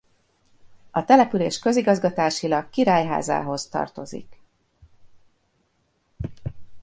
A 0.91 1.03
település 1.05 1.59
Közigazgatásilag 1.59 2.69
Királyházához 2.69 3.67
tartozik. 3.67 4.41